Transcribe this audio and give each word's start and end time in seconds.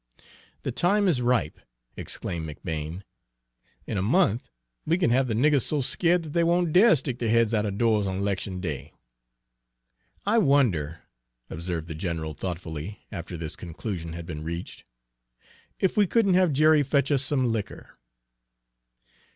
"The 0.63 0.71
time 0.71 1.07
is 1.07 1.21
ripe!" 1.21 1.59
exclaimed 1.95 2.47
McBane. 2.49 3.03
"In 3.85 3.99
a 3.99 4.01
month 4.01 4.49
we 4.83 4.97
can 4.97 5.11
have 5.11 5.27
the 5.27 5.35
niggers 5.35 5.61
so 5.61 5.81
scared 5.81 6.23
that 6.23 6.33
they 6.33 6.43
won't 6.43 6.73
dare 6.73 6.95
stick 6.95 7.19
their 7.19 7.29
heads 7.29 7.53
out 7.53 7.67
of 7.67 7.77
doors 7.77 8.07
on 8.07 8.21
'lection 8.21 8.59
day." 8.61 8.93
"I 10.25 10.39
wonder," 10.39 11.03
observed 11.51 11.87
the 11.87 11.93
general 11.93 12.33
thoughtfully, 12.33 13.01
after 13.11 13.37
this 13.37 13.55
conclusion 13.55 14.13
had 14.13 14.25
been 14.25 14.43
reached, 14.43 14.85
"if 15.79 15.95
we 15.95 16.07
couldn't 16.07 16.33
have 16.33 16.51
Jerry 16.51 16.81
fetch 16.81 17.11
us 17.11 17.21
some 17.21 17.51
liquor?" 17.51 17.99